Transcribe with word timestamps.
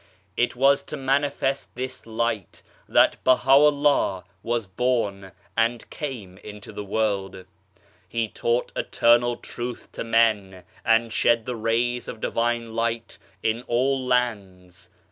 It 0.35 0.55
was 0.55 0.81
to 0.89 0.97
manifest 0.97 1.75
this 1.75 2.07
Light 2.07 2.63
that 2.89 3.23
Baha'ullah 3.23 4.23
was 4.41 4.65
born, 4.65 5.31
and 5.55 5.87
came 5.91 6.39
into 6.39 6.73
the 6.73 6.83
world. 6.83 7.45
He 8.09 8.27
taught 8.27 8.71
Eternal 8.75 9.35
Truth 9.35 9.91
to 9.91 10.03
men, 10.03 10.63
and 10.83 11.13
shed 11.13 11.45
the 11.45 11.55
rays 11.55 12.07
of 12.07 12.19
Divine 12.19 12.73
Light 12.73 13.19
in 13.43 13.61
all 13.67 14.03
lands. 14.03 14.89